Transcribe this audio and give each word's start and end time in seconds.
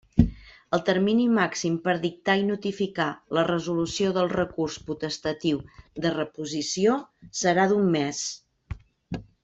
El 0.75 0.79
termini 0.85 1.25
màxim 1.33 1.75
per 1.83 1.93
dictar 2.05 2.37
i 2.43 2.47
notificar 2.47 3.07
la 3.39 3.45
resolució 3.49 4.15
del 4.17 4.33
recurs 4.33 4.79
potestatiu 4.89 5.63
de 6.07 6.17
reposició 6.17 6.99
serà 7.45 7.71
d'un 7.75 7.89
mes. 7.99 8.27